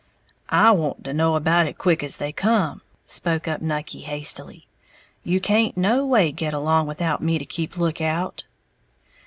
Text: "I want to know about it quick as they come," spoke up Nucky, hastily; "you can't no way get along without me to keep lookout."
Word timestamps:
"I 0.49 0.71
want 0.71 1.03
to 1.03 1.13
know 1.13 1.35
about 1.35 1.67
it 1.67 1.77
quick 1.77 2.01
as 2.01 2.17
they 2.17 2.31
come," 2.31 2.81
spoke 3.05 3.47
up 3.47 3.61
Nucky, 3.61 3.99
hastily; 3.99 4.65
"you 5.23 5.39
can't 5.39 5.77
no 5.77 6.03
way 6.07 6.31
get 6.31 6.55
along 6.55 6.87
without 6.87 7.21
me 7.21 7.37
to 7.37 7.45
keep 7.45 7.77
lookout." 7.77 8.43